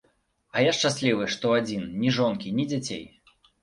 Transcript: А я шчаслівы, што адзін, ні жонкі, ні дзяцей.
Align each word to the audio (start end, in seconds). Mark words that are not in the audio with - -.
А 0.55 0.63
я 0.67 0.71
шчаслівы, 0.77 1.29
што 1.35 1.53
адзін, 1.61 1.87
ні 2.01 2.17
жонкі, 2.19 2.57
ні 2.61 2.71
дзяцей. 2.75 3.11